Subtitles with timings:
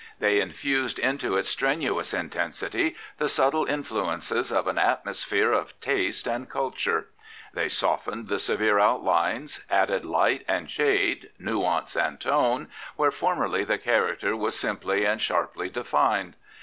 [0.17, 5.05] They infused into its strenuous intensity the subtle influences of an atmo 99 Prophets, Priests,
[5.05, 7.05] and Kings sphere of taste and culture.
[7.53, 13.63] They softened the severe outlines, added light and shade, ^ ^ance and tone, where formerly
[13.63, 16.35] the character was simpfe'and sharply defined.